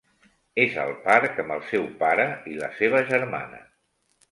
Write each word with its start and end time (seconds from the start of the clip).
És 0.63 0.77
al 0.83 0.93
parc 1.03 1.37
amb 1.43 1.53
el 1.57 1.61
seu 1.73 1.85
pare 2.01 2.27
i 2.55 2.59
la 2.65 2.73
seva 2.81 3.05
germana. 3.13 3.63